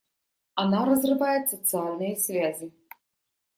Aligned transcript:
Она 0.55 0.83
разрывает 0.83 1.51
социальные 1.51 2.17
связи. 2.17 2.73